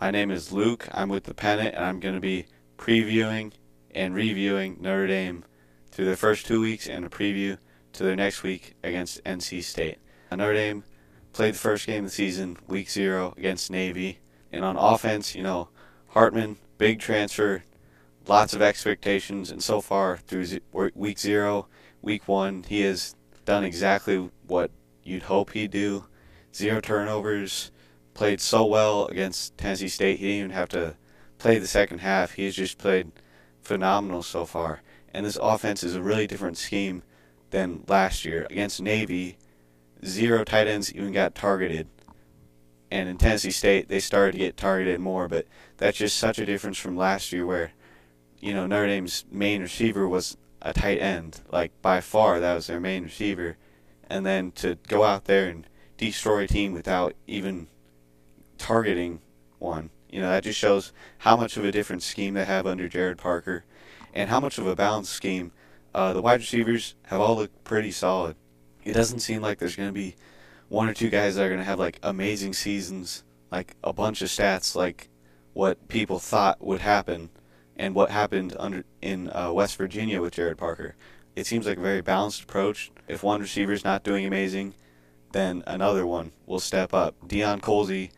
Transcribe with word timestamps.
My 0.00 0.12
name 0.12 0.30
is 0.30 0.52
Luke. 0.52 0.86
I'm 0.92 1.08
with 1.08 1.24
the 1.24 1.34
Pennant, 1.34 1.74
and 1.74 1.84
I'm 1.84 1.98
going 1.98 2.14
to 2.14 2.20
be 2.20 2.46
previewing 2.76 3.52
and 3.90 4.14
reviewing 4.14 4.76
Notre 4.80 5.08
Dame 5.08 5.44
through 5.90 6.04
their 6.04 6.14
first 6.14 6.46
two 6.46 6.60
weeks 6.60 6.86
and 6.86 7.04
a 7.04 7.08
preview 7.08 7.58
to 7.94 8.04
their 8.04 8.14
next 8.14 8.44
week 8.44 8.74
against 8.84 9.24
NC 9.24 9.64
State. 9.64 9.98
Notre 10.30 10.54
Dame 10.54 10.84
played 11.32 11.54
the 11.54 11.58
first 11.58 11.84
game 11.84 12.04
of 12.04 12.10
the 12.10 12.14
season, 12.14 12.58
week 12.68 12.88
zero, 12.88 13.34
against 13.36 13.72
Navy. 13.72 14.20
And 14.52 14.64
on 14.64 14.76
offense, 14.76 15.34
you 15.34 15.42
know, 15.42 15.70
Hartman, 16.10 16.58
big 16.78 17.00
transfer, 17.00 17.64
lots 18.28 18.54
of 18.54 18.62
expectations, 18.62 19.50
and 19.50 19.60
so 19.60 19.80
far 19.80 20.18
through 20.18 20.46
week 20.94 21.18
zero, 21.18 21.66
week 22.02 22.28
one, 22.28 22.62
he 22.68 22.82
has 22.82 23.16
done 23.44 23.64
exactly 23.64 24.30
what 24.46 24.70
you'd 25.02 25.24
hope 25.24 25.54
he'd 25.54 25.72
do. 25.72 26.04
Zero 26.54 26.80
turnovers, 26.80 27.72
played 28.18 28.40
so 28.40 28.66
well 28.66 29.06
against 29.06 29.56
Tennessee 29.56 29.86
State. 29.86 30.18
He 30.18 30.26
didn't 30.26 30.38
even 30.38 30.50
have 30.50 30.68
to 30.70 30.96
play 31.38 31.60
the 31.60 31.68
second 31.68 32.00
half. 32.00 32.32
He 32.32 32.46
has 32.46 32.56
just 32.56 32.76
played 32.76 33.12
phenomenal 33.62 34.24
so 34.24 34.44
far. 34.44 34.82
And 35.14 35.24
this 35.24 35.38
offense 35.40 35.84
is 35.84 35.94
a 35.94 36.02
really 36.02 36.26
different 36.26 36.58
scheme 36.58 37.04
than 37.50 37.84
last 37.86 38.24
year. 38.24 38.44
Against 38.50 38.82
Navy, 38.82 39.38
zero 40.04 40.42
tight 40.42 40.66
ends 40.66 40.92
even 40.92 41.12
got 41.12 41.36
targeted. 41.36 41.86
And 42.90 43.08
in 43.08 43.18
Tennessee 43.18 43.52
State, 43.52 43.88
they 43.88 44.00
started 44.00 44.32
to 44.32 44.38
get 44.38 44.56
targeted 44.56 44.98
more, 44.98 45.28
but 45.28 45.46
that's 45.76 45.98
just 45.98 46.16
such 46.16 46.40
a 46.40 46.46
difference 46.46 46.76
from 46.76 46.96
last 46.96 47.32
year 47.32 47.46
where, 47.46 47.70
you 48.40 48.52
know, 48.52 48.66
Notre 48.66 48.88
Dame's 48.88 49.26
main 49.30 49.62
receiver 49.62 50.08
was 50.08 50.36
a 50.60 50.72
tight 50.72 50.98
end. 50.98 51.42
Like, 51.52 51.70
by 51.82 52.00
far, 52.00 52.40
that 52.40 52.54
was 52.56 52.66
their 52.66 52.80
main 52.80 53.04
receiver. 53.04 53.58
And 54.10 54.26
then 54.26 54.50
to 54.56 54.76
go 54.88 55.04
out 55.04 55.26
there 55.26 55.48
and 55.48 55.68
destroy 55.96 56.42
a 56.42 56.48
team 56.48 56.72
without 56.72 57.14
even 57.28 57.68
targeting 58.58 59.20
one, 59.58 59.90
you 60.10 60.20
know, 60.20 60.28
that 60.28 60.44
just 60.44 60.58
shows 60.58 60.92
how 61.18 61.36
much 61.36 61.56
of 61.56 61.64
a 61.64 61.72
different 61.72 62.02
scheme 62.02 62.34
they 62.34 62.44
have 62.44 62.66
under 62.66 62.88
Gerad 62.88 63.18
Parker 63.18 63.64
and 64.14 64.30
how 64.30 64.40
much 64.40 64.58
of 64.58 64.66
a 64.66 64.76
balanced 64.76 65.12
scheme. 65.12 65.52
Uh, 65.94 66.12
the 66.12 66.22
wide 66.22 66.40
receivers 66.40 66.94
have 67.06 67.20
all 67.20 67.36
looked 67.36 67.64
pretty 67.64 67.90
solid. 67.90 68.36
It 68.84 68.92
doesn't 68.92 69.20
seem 69.20 69.42
like 69.42 69.58
there's 69.58 69.76
going 69.76 69.88
to 69.88 69.92
be 69.92 70.16
one 70.68 70.88
or 70.88 70.94
two 70.94 71.08
guys 71.08 71.36
that 71.36 71.44
are 71.44 71.48
going 71.48 71.60
to 71.60 71.64
have 71.64 71.78
like 71.78 71.98
amazing 72.02 72.52
seasons, 72.52 73.24
like 73.50 73.76
a 73.82 73.92
bunch 73.92 74.22
of 74.22 74.28
stats, 74.28 74.74
like 74.74 75.08
what 75.52 75.88
people 75.88 76.18
thought 76.18 76.62
would 76.62 76.80
happen 76.80 77.30
and 77.76 77.94
what 77.94 78.10
happened 78.10 78.54
under 78.58 78.84
in 79.00 79.30
uh, 79.30 79.52
West 79.52 79.76
Virginia 79.76 80.20
with 80.20 80.34
Gerad 80.34 80.56
Parker. 80.56 80.94
It 81.36 81.46
seems 81.46 81.66
like 81.66 81.78
a 81.78 81.82
very 81.82 82.00
balanced 82.00 82.42
approach. 82.42 82.90
If 83.06 83.22
one 83.22 83.40
receiver 83.40 83.72
is 83.72 83.84
not 83.84 84.02
doing 84.02 84.26
amazing, 84.26 84.74
then 85.32 85.62
another 85.66 86.06
one 86.06 86.32
will 86.46 86.60
step 86.60 86.92
up. 86.92 87.14
Deion 87.26 87.60
Colzie 87.60 88.10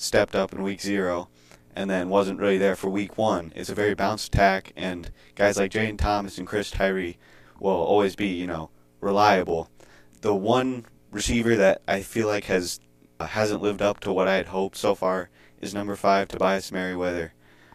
stepped 0.00 0.34
up 0.34 0.52
in 0.52 0.62
week 0.62 0.80
zero 0.80 1.28
and 1.74 1.88
then 1.88 2.08
wasn't 2.08 2.40
really 2.40 2.58
there 2.58 2.74
for 2.76 2.88
week 2.88 3.16
one. 3.16 3.52
It's 3.54 3.70
a 3.70 3.74
very 3.74 3.94
balanced 3.94 4.34
attack, 4.34 4.72
and 4.76 5.10
guys 5.36 5.56
like 5.56 5.70
Jayden 5.70 5.98
Thomas 5.98 6.38
and 6.38 6.46
Chris 6.46 6.70
Tyree 6.70 7.18
will 7.60 7.70
always 7.70 8.16
be, 8.16 8.26
you 8.26 8.46
know, 8.46 8.70
reliable. 9.00 9.70
The 10.20 10.34
one 10.34 10.86
receiver 11.10 11.56
that 11.56 11.82
I 11.86 12.02
feel 12.02 12.26
like 12.26 12.44
has 12.44 12.80
uh, 13.18 13.26
hasn't 13.26 13.62
lived 13.62 13.82
up 13.82 14.00
to 14.00 14.12
what 14.12 14.28
I 14.28 14.34
had 14.34 14.48
hoped 14.48 14.76
so 14.76 14.94
far 14.94 15.30
is 15.60 15.74
number 15.74 15.94
five, 15.94 16.28
Tobias 16.28 16.72
Merriweather. 16.72 17.34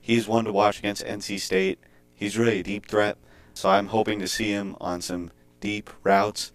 He's 0.00 0.26
one 0.26 0.44
to 0.46 0.52
watch 0.52 0.78
against 0.78 1.04
NC 1.04 1.40
State. 1.40 1.78
He's 2.14 2.38
really 2.38 2.60
a 2.60 2.64
deep 2.64 2.86
threat, 2.86 3.18
so 3.54 3.68
I'm 3.68 3.88
hoping 3.88 4.18
to 4.20 4.28
see 4.28 4.50
him 4.50 4.76
on 4.80 5.00
some 5.00 5.30
deep 5.60 5.90
routes. 6.02 6.52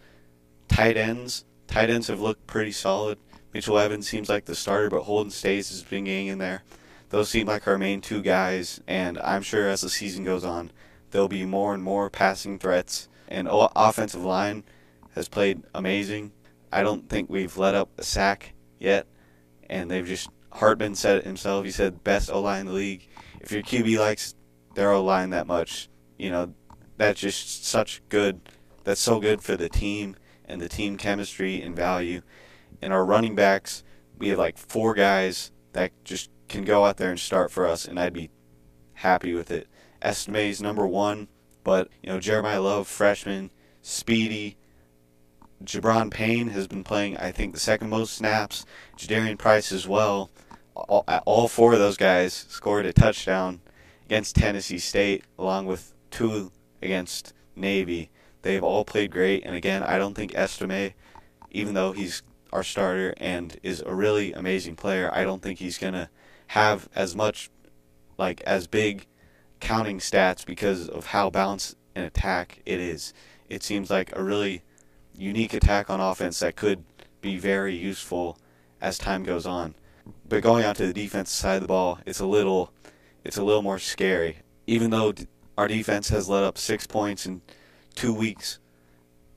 Tight 0.67 0.97
ends, 0.97 1.45
tight 1.67 1.89
ends 1.89 2.07
have 2.07 2.19
looked 2.19 2.47
pretty 2.47 2.71
solid. 2.71 3.19
Mitchell 3.53 3.77
Evans 3.77 4.07
seems 4.07 4.29
like 4.29 4.45
the 4.45 4.55
starter, 4.55 4.89
but 4.89 5.03
Holden 5.03 5.31
Staes 5.31 5.69
has 5.69 5.83
been 5.83 6.05
getting 6.05 6.27
in 6.27 6.37
there. 6.37 6.63
Those 7.09 7.29
seem 7.29 7.47
like 7.47 7.67
our 7.67 7.77
main 7.77 7.99
two 7.99 8.21
guys, 8.21 8.79
and 8.87 9.17
I'm 9.19 9.41
sure 9.41 9.67
as 9.67 9.81
the 9.81 9.89
season 9.89 10.23
goes 10.23 10.45
on, 10.45 10.71
there'll 11.11 11.27
be 11.27 11.45
more 11.45 11.73
and 11.73 11.83
more 11.83 12.09
passing 12.09 12.57
threats. 12.57 13.09
And 13.27 13.47
offensive 13.51 14.23
line 14.23 14.63
has 15.15 15.27
played 15.27 15.63
amazing. 15.75 16.31
I 16.71 16.83
don't 16.83 17.09
think 17.09 17.29
we've 17.29 17.57
let 17.57 17.75
up 17.75 17.89
a 17.97 18.03
sack 18.03 18.53
yet, 18.79 19.07
and 19.69 19.91
they've 19.91 20.07
just 20.07 20.29
Hartman 20.53 20.95
said 20.95 21.17
it 21.17 21.25
himself. 21.25 21.65
He 21.65 21.71
said 21.71 22.03
best 22.03 22.29
O 22.29 22.41
line 22.41 22.61
in 22.61 22.67
the 22.67 22.73
league. 22.73 23.07
If 23.39 23.51
your 23.51 23.63
QB 23.63 23.99
likes 23.99 24.35
their 24.75 24.91
O 24.91 25.03
line 25.03 25.31
that 25.31 25.47
much, 25.47 25.89
you 26.17 26.29
know 26.29 26.53
that's 26.97 27.19
just 27.19 27.65
such 27.65 28.01
good. 28.09 28.41
That's 28.83 29.01
so 29.01 29.19
good 29.19 29.41
for 29.41 29.55
the 29.55 29.69
team 29.69 30.15
and 30.45 30.61
the 30.61 30.69
team 30.69 30.97
chemistry 30.97 31.61
and 31.61 31.75
value. 31.75 32.21
And 32.81 32.93
our 32.93 33.05
running 33.05 33.35
backs, 33.35 33.83
we 34.17 34.29
have 34.29 34.39
like 34.39 34.57
four 34.57 34.93
guys 34.93 35.51
that 35.73 35.91
just 36.03 36.29
can 36.47 36.63
go 36.63 36.85
out 36.85 36.97
there 36.97 37.09
and 37.09 37.19
start 37.19 37.51
for 37.51 37.65
us, 37.65 37.85
and 37.85 37.99
I'd 37.99 38.13
be 38.13 38.29
happy 38.93 39.33
with 39.33 39.49
it. 39.51 39.67
Estime 40.01 40.35
is 40.49 40.61
number 40.61 40.85
one, 40.85 41.27
but 41.63 41.89
you 42.03 42.09
know 42.09 42.19
Jeremiyah 42.19 42.63
Love, 42.63 42.87
freshman, 42.87 43.51
speedy. 43.81 44.57
Gi'Bran 45.63 46.09
Payne 46.09 46.49
has 46.49 46.67
been 46.67 46.83
playing, 46.83 47.17
I 47.17 47.31
think, 47.31 47.53
the 47.53 47.59
second 47.59 47.89
most 47.89 48.13
snaps. 48.13 48.65
Jadarian 48.97 49.37
Price 49.37 49.71
as 49.71 49.87
well. 49.87 50.31
All, 50.73 51.03
all 51.25 51.47
four 51.47 51.73
of 51.73 51.79
those 51.79 51.97
guys 51.97 52.33
scored 52.33 52.85
a 52.87 52.93
touchdown 52.93 53.61
against 54.05 54.35
Tennessee 54.35 54.79
State, 54.79 55.23
along 55.37 55.67
with 55.67 55.93
two 56.09 56.51
against 56.81 57.33
Navy. 57.55 58.09
They've 58.41 58.63
all 58.63 58.83
played 58.83 59.11
great, 59.11 59.45
and 59.45 59.55
again, 59.55 59.83
I 59.83 59.99
don't 59.99 60.15
think 60.15 60.33
Estime, 60.33 60.93
even 61.51 61.75
though 61.75 61.91
he's 61.91 62.23
our 62.51 62.63
starter 62.63 63.13
and 63.17 63.59
is 63.63 63.81
a 63.85 63.93
really 63.93 64.33
amazing 64.33 64.75
player, 64.75 65.09
I 65.13 65.23
don't 65.23 65.41
think 65.41 65.59
he's 65.59 65.77
gonna 65.77 66.09
have 66.47 66.89
as 66.95 67.15
much, 67.15 67.49
like 68.17 68.41
as 68.41 68.67
big, 68.67 69.07
counting 69.59 69.99
stats 69.99 70.45
because 70.45 70.89
of 70.89 71.07
how 71.07 71.29
balanced 71.29 71.75
an 71.95 72.03
attack 72.03 72.61
it 72.65 72.79
is. 72.79 73.13
It 73.47 73.63
seems 73.63 73.89
like 73.89 74.15
a 74.15 74.23
really 74.23 74.63
unique 75.15 75.53
attack 75.53 75.89
on 75.89 75.99
offense 75.99 76.39
that 76.39 76.55
could 76.55 76.83
be 77.21 77.37
very 77.37 77.75
useful 77.75 78.37
as 78.81 78.97
time 78.97 79.23
goes 79.23 79.45
on. 79.45 79.75
But 80.27 80.41
going 80.41 80.65
on 80.65 80.75
to 80.75 80.87
the 80.87 80.93
defense 80.93 81.31
side 81.31 81.55
of 81.55 81.61
the 81.61 81.67
ball, 81.67 81.99
it's 82.05 82.19
a 82.19 82.25
little, 82.25 82.73
it's 83.23 83.37
a 83.37 83.43
little 83.43 83.61
more 83.61 83.79
scary. 83.79 84.37
Even 84.65 84.89
though 84.89 85.13
our 85.57 85.67
defense 85.67 86.09
has 86.09 86.27
let 86.27 86.43
up 86.43 86.57
six 86.57 86.87
points 86.87 87.25
in 87.25 87.41
two 87.93 88.13
weeks, 88.13 88.59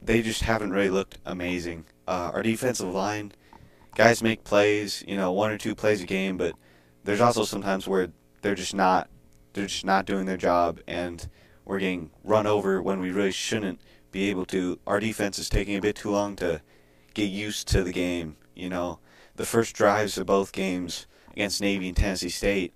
they 0.01 0.23
just 0.23 0.43
haven't 0.43 0.71
really 0.71 0.91
looked 0.91 1.19
amazing. 1.25 1.85
Uh, 2.07 2.31
our 2.35 2.43
defensive 2.43 2.93
line, 2.93 3.33
guys 3.95 4.23
make 4.23 4.45
plays, 4.45 5.03
you 5.07 5.17
know, 5.17 5.33
one 5.33 5.51
or 5.51 5.59
two 5.59 5.75
plays 5.75 6.03
a 6.03 6.07
game, 6.07 6.37
but 6.37 6.55
there's 7.05 7.21
also 7.21 7.45
sometimes 7.45 7.89
where 7.89 8.09
they're 8.43 8.55
just 8.55 8.75
not, 8.75 9.09
they're 9.53 9.67
just 9.67 9.85
not 9.85 10.05
doing 10.05 10.27
their 10.27 10.37
job, 10.37 10.81
and 10.87 11.29
we're 11.65 11.79
getting 11.79 12.11
run 12.23 12.47
over 12.47 12.83
when 12.83 13.01
we 13.01 13.11
really 13.11 13.33
shouldn't 13.33 13.81
be 14.11 14.29
able 14.31 14.45
to. 14.47 14.79
Our 14.87 15.01
defense 15.01 15.39
is 15.39 15.49
taking 15.49 15.77
a 15.77 15.81
bit 15.81 15.97
too 15.97 16.11
long 16.11 16.37
to 16.37 16.61
get 17.15 17.31
used 17.31 17.69
to 17.69 17.83
the 17.83 17.93
game. 17.93 18.37
You 18.55 18.69
know, 18.69 19.01
the 19.37 19.47
first 19.47 19.75
drives 19.75 20.19
of 20.19 20.27
both 20.27 20.53
games 20.53 21.07
against 21.33 21.61
Navy 21.61 21.89
and 21.89 21.97
Tennessee 21.97 22.29
State, 22.29 22.75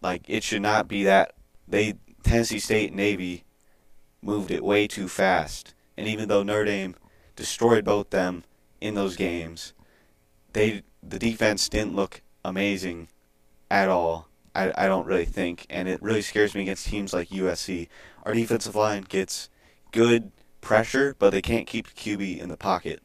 like 0.00 0.22
it 0.28 0.42
should 0.42 0.62
not 0.62 0.88
be 0.88 1.04
that 1.04 1.34
they 1.66 1.94
Tennessee 2.22 2.58
State 2.58 2.88
and 2.88 2.96
Navy 2.96 3.44
moved 4.22 4.50
it 4.50 4.64
way 4.64 4.86
too 4.86 5.08
fast. 5.08 5.74
And 5.96 6.08
even 6.08 6.28
though 6.28 6.42
Notre 6.42 6.64
Dame 6.64 6.94
destroyed 7.38 7.84
both 7.84 8.10
them 8.10 8.42
in 8.80 8.94
those 8.94 9.16
games, 9.16 9.72
they 10.52 10.82
the 11.02 11.20
defense 11.20 11.68
didn't 11.68 11.94
look 11.94 12.20
amazing 12.44 13.08
at 13.70 13.88
all. 13.88 14.26
I, 14.56 14.72
I 14.76 14.88
don't 14.88 15.06
really 15.06 15.24
think, 15.24 15.64
and 15.70 15.88
it 15.88 16.02
really 16.02 16.20
scares 16.20 16.54
me 16.54 16.62
against 16.62 16.88
teams 16.88 17.12
like 17.12 17.28
USC. 17.28 17.88
Our 18.24 18.34
defensive 18.34 18.74
line 18.74 19.04
gets 19.08 19.48
good 19.92 20.32
pressure, 20.60 21.14
but 21.18 21.30
they 21.30 21.40
can't 21.40 21.68
keep 21.68 21.94
QB 21.94 22.40
in 22.40 22.48
the 22.48 22.56
pocket. 22.56 23.00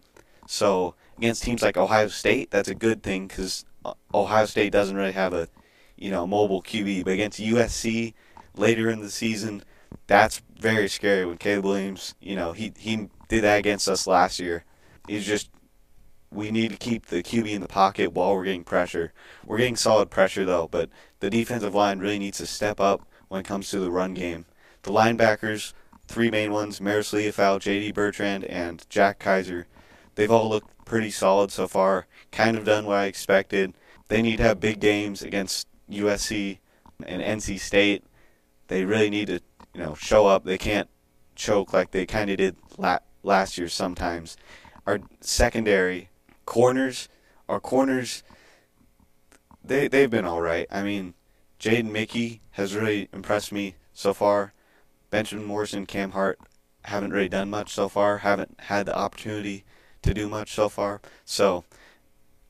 So 0.48 0.96
against 1.18 1.44
teams 1.44 1.62
like 1.62 1.78
Ohio 1.78 2.08
State, 2.08 2.50
that's 2.50 2.70
a 2.70 2.76
good 2.76 3.04
thing 3.04 3.28
because 3.28 3.66
uh, 3.86 3.94
Ohio 4.16 4.48
State 4.48 4.72
doesn't 4.72 4.96
really 4.96 5.12
have 5.12 5.34
a 5.34 5.48
you 5.96 6.10
know 6.10 6.26
mobile 6.26 6.64
QB. 6.64 7.04
But 7.06 7.14
against 7.14 7.40
USC 7.40 8.16
later 8.58 8.90
in 8.90 9.02
the 9.02 9.12
season, 9.12 9.64
that's 10.08 10.42
very 10.60 10.88
scary 10.88 11.26
when 11.26 11.38
Caleb 11.38 11.66
Williams, 11.66 12.16
you 12.22 12.36
know, 12.36 12.54
he 12.54 12.74
he 12.78 13.10
did 13.28 13.44
that 13.44 13.60
against 13.60 13.88
us 13.88 14.08
last 14.08 14.40
year. 14.40 14.66
He's 15.08 15.26
just 15.26 15.50
we 16.32 16.52
need 16.52 16.72
to 16.72 16.78
keep 16.78 17.08
the 17.08 17.22
QB 17.22 17.50
in 17.50 17.62
the 17.62 17.68
pocket 17.68 18.14
while 18.14 18.36
we're 18.36 18.46
getting 18.46 18.64
pressure. 18.64 19.14
We're 19.46 19.60
getting 19.60 19.76
solid 19.76 20.10
pressure 20.10 20.46
though, 20.46 20.68
but 20.70 20.90
the 21.20 21.30
defensive 21.30 21.76
line 21.76 22.00
really 22.00 22.20
needs 22.20 22.40
to 22.40 22.46
step 22.46 22.80
up 22.80 23.08
when 23.28 23.42
it 23.42 23.48
comes 23.48 23.70
to 23.70 23.80
the 23.80 23.92
run 23.92 24.14
game. 24.14 24.46
The 24.82 24.92
linebackers, 24.92 25.74
three 26.08 26.30
main 26.30 26.52
ones, 26.52 26.80
Marist 26.80 27.14
Liufau, 27.14 27.60
J.D. 27.60 27.92
Bertrand, 27.92 28.44
and 28.46 28.86
Jack 28.90 29.20
Kiser, 29.20 29.66
they've 30.16 30.32
all 30.32 30.50
looked 30.50 30.86
pretty 30.86 31.12
solid 31.12 31.52
so 31.52 31.68
far. 31.68 32.08
Kind 32.32 32.58
of 32.58 32.66
done 32.66 32.86
what 32.86 32.98
I 32.98 33.06
expected. 33.06 33.74
They 34.08 34.22
need 34.22 34.38
to 34.38 34.44
have 34.44 34.60
big 34.60 34.80
games 34.80 35.22
against 35.22 35.68
USC 35.90 36.60
and 37.06 37.22
NC 37.22 37.60
State. 37.60 38.04
They 38.68 38.86
really 38.86 39.10
need 39.10 39.28
to 39.28 39.40
you 39.74 39.82
know, 39.82 39.96
show 39.96 40.28
up. 40.28 40.44
They 40.44 40.58
can't 40.58 40.90
choke 41.36 41.74
like 41.74 41.92
they 41.92 42.06
kind 42.06 42.30
of 42.30 42.38
did 42.38 42.56
la- 42.78 43.00
last 43.24 43.58
year 43.58 43.68
sometimes. 43.68 44.38
Our 44.86 45.00
secondary 45.22 46.10
corners, 46.46 47.10
our 47.48 47.60
corners, 47.60 48.24
they 49.64 49.88
they've 49.88 50.10
been 50.10 50.26
all 50.26 50.42
right. 50.42 50.68
I 50.70 50.84
mean, 50.84 51.14
Jaden 51.60 51.92
Mickey 51.92 52.42
has 52.52 52.76
really 52.76 53.10
impressed 53.14 53.52
me 53.52 53.76
so 53.94 54.14
far. 54.14 54.54
Benjamin 55.10 55.46
Morrison, 55.46 55.86
Cam 55.86 56.12
Hart 56.12 56.40
haven't 56.86 57.12
really 57.12 57.30
done 57.30 57.50
much 57.50 57.74
so 57.74 57.88
far. 57.88 58.20
Haven't 58.20 58.60
had 58.62 58.86
the 58.86 58.98
opportunity 58.98 59.64
to 60.02 60.14
do 60.14 60.28
much 60.28 60.54
so 60.54 60.68
far. 60.70 61.02
So 61.24 61.64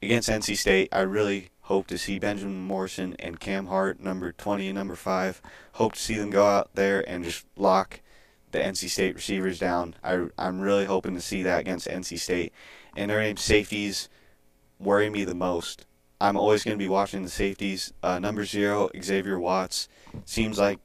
against 0.02 0.30
NC 0.30 0.58
State, 0.58 0.90
I 0.92 1.02
really 1.02 1.50
hope 1.74 1.88
to 1.88 1.98
see 1.98 2.20
Benjamin 2.20 2.62
Morrison 2.62 3.16
and 3.18 3.40
Cam 3.40 3.66
Hart, 3.66 4.00
number 4.00 4.32
20 4.32 4.68
and 4.68 4.78
number 4.78 4.96
5. 4.96 5.42
Hope 5.72 5.94
to 5.94 6.00
see 6.00 6.14
them 6.14 6.30
go 6.30 6.46
out 6.46 6.70
there 6.76 7.04
and 7.10 7.24
just 7.24 7.48
lock 7.58 8.00
the 8.52 8.60
NC 8.60 8.90
State 8.90 9.16
receivers 9.16 9.58
down. 9.58 9.96
I, 10.04 10.28
I'm 10.38 10.62
really 10.62 10.86
hoping 10.86 11.16
to 11.16 11.20
see 11.20 11.42
that 11.42 11.62
against 11.62 11.88
NC 11.88 12.20
State. 12.20 12.54
And 12.96 13.10
their 13.10 13.20
name 13.22 13.38
safeties 13.38 14.08
worry 14.78 15.10
me 15.10 15.26
the 15.26 15.34
most. 15.34 15.88
I'm 16.22 16.38
always 16.38 16.64
going 16.64 16.78
to 16.78 16.84
be 16.84 16.88
watching 16.88 17.24
the 17.24 17.30
safeties. 17.30 17.92
Uh, 18.04 18.20
number 18.20 18.46
zero, 18.46 18.92
Xavier 19.02 19.40
Watts, 19.40 19.88
seems 20.26 20.60
like 20.60 20.78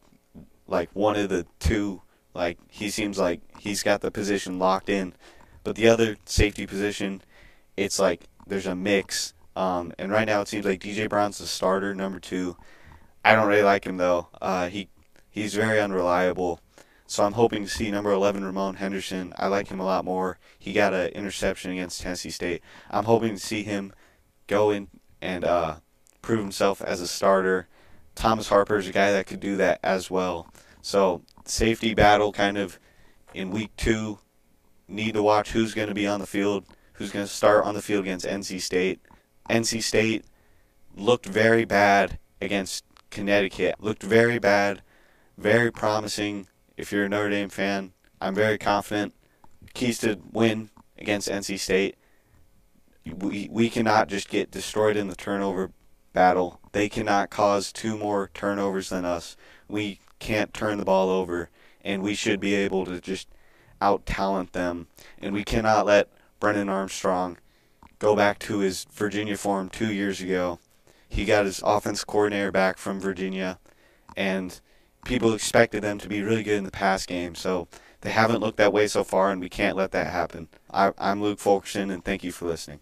like 0.66 0.88
one 0.94 1.16
of 1.16 1.28
the 1.28 1.44
two. 1.58 2.00
Like 2.32 2.56
he 2.70 2.88
seems 2.88 3.18
like 3.18 3.42
he's 3.58 3.82
got 3.82 4.00
the 4.00 4.10
position 4.10 4.58
locked 4.58 4.88
in, 4.88 5.12
but 5.64 5.76
the 5.76 5.86
other 5.86 6.16
safety 6.24 6.66
position, 6.66 7.20
it's 7.76 7.98
like 7.98 8.24
there's 8.46 8.66
a 8.66 8.74
mix. 8.74 9.34
Um, 9.58 9.92
and 9.98 10.12
right 10.12 10.24
now 10.24 10.40
it 10.40 10.46
seems 10.46 10.64
like 10.64 10.80
DJ 10.80 11.08
Brown's 11.08 11.38
the 11.38 11.46
starter, 11.46 11.92
number 11.92 12.20
two. 12.20 12.56
I 13.24 13.34
don't 13.34 13.48
really 13.48 13.64
like 13.64 13.84
him 13.84 13.96
though. 13.96 14.28
Uh, 14.40 14.68
he 14.68 14.88
he's 15.28 15.52
very 15.52 15.80
unreliable. 15.80 16.60
So 17.08 17.24
I'm 17.24 17.32
hoping 17.32 17.64
to 17.64 17.68
see 17.68 17.90
number 17.90 18.12
11 18.12 18.44
Ramon 18.44 18.76
Henderson. 18.76 19.32
I 19.36 19.48
like 19.48 19.66
him 19.66 19.80
a 19.80 19.84
lot 19.84 20.04
more. 20.04 20.38
He 20.58 20.72
got 20.72 20.94
an 20.94 21.08
interception 21.08 21.72
against 21.72 22.00
Tennessee 22.00 22.30
State. 22.30 22.62
I'm 22.88 23.06
hoping 23.06 23.34
to 23.34 23.40
see 23.40 23.64
him 23.64 23.92
go 24.46 24.70
in 24.70 24.88
and 25.20 25.42
uh, 25.44 25.76
prove 26.22 26.38
himself 26.38 26.80
as 26.80 27.00
a 27.00 27.08
starter. 27.08 27.66
Thomas 28.14 28.50
Harper 28.50 28.76
is 28.76 28.86
a 28.86 28.92
guy 28.92 29.10
that 29.10 29.26
could 29.26 29.40
do 29.40 29.56
that 29.56 29.80
as 29.82 30.08
well. 30.08 30.52
So 30.82 31.22
safety 31.46 31.94
battle 31.94 32.30
kind 32.30 32.58
of 32.58 32.78
in 33.34 33.50
week 33.50 33.74
two. 33.76 34.20
Need 34.86 35.14
to 35.14 35.22
watch 35.22 35.50
who's 35.50 35.74
going 35.74 35.88
to 35.88 35.94
be 35.94 36.06
on 36.06 36.20
the 36.20 36.26
field, 36.26 36.64
who's 36.92 37.10
going 37.10 37.26
to 37.26 37.32
start 37.32 37.64
on 37.64 37.74
the 37.74 37.82
field 37.82 38.04
against 38.04 38.24
NC 38.24 38.60
State. 38.60 39.00
NC 39.48 39.82
State 39.82 40.24
looked 40.96 41.26
very 41.26 41.64
bad 41.64 42.18
against 42.40 42.84
Connecticut. 43.10 43.76
Looked 43.80 44.02
very 44.02 44.38
bad, 44.38 44.82
very 45.36 45.70
promising 45.70 46.48
if 46.78 46.92
you're 46.92 47.06
a 47.06 47.08
Notre 47.08 47.30
Dame 47.30 47.48
fan, 47.48 47.92
I'm 48.20 48.36
very 48.36 48.56
confident. 48.56 49.12
Keys 49.74 49.98
to 49.98 50.20
win 50.32 50.70
against 50.96 51.28
NC 51.28 51.58
State. 51.58 51.96
We 53.04 53.48
we 53.50 53.68
cannot 53.68 54.08
just 54.08 54.28
get 54.28 54.52
destroyed 54.52 54.96
in 54.96 55.08
the 55.08 55.16
turnover 55.16 55.72
battle. 56.12 56.60
They 56.72 56.88
cannot 56.88 57.30
cause 57.30 57.72
two 57.72 57.98
more 57.98 58.30
turnovers 58.32 58.90
than 58.90 59.04
us. 59.04 59.36
We 59.66 59.98
can't 60.20 60.54
turn 60.54 60.78
the 60.78 60.84
ball 60.84 61.10
over, 61.10 61.50
and 61.82 62.02
we 62.02 62.14
should 62.14 62.38
be 62.38 62.54
able 62.54 62.84
to 62.84 63.00
just 63.00 63.28
out 63.80 64.06
talent 64.06 64.52
them. 64.52 64.86
And 65.18 65.34
we 65.34 65.42
cannot 65.42 65.86
let 65.86 66.10
Brennan 66.38 66.68
Armstrong 66.68 67.38
go 67.98 68.14
back 68.14 68.38
to 68.40 68.58
his 68.58 68.84
Virginia 68.92 69.36
form 69.36 69.68
two 69.68 69.92
years 69.92 70.20
ago. 70.20 70.58
He 71.08 71.24
got 71.24 71.46
his 71.46 71.62
offense 71.64 72.04
coordinator 72.04 72.52
back 72.52 72.78
from 72.78 73.00
Virginia, 73.00 73.58
and 74.16 74.60
people 75.04 75.32
expected 75.32 75.82
them 75.82 75.98
to 75.98 76.08
be 76.08 76.22
really 76.22 76.42
good 76.42 76.58
in 76.58 76.64
the 76.64 76.70
pass 76.70 77.06
game. 77.06 77.34
So 77.34 77.68
they 78.02 78.10
haven't 78.10 78.40
looked 78.40 78.58
that 78.58 78.72
way 78.72 78.86
so 78.86 79.04
far, 79.04 79.30
and 79.30 79.40
we 79.40 79.48
can't 79.48 79.76
let 79.76 79.92
that 79.92 80.08
happen. 80.08 80.48
I, 80.70 80.92
am 80.98 81.22
Luke 81.22 81.38
Fulkerson, 81.38 81.90
and 81.90 82.04
thank 82.04 82.22
you 82.22 82.32
for 82.32 82.46
listening. 82.46 82.80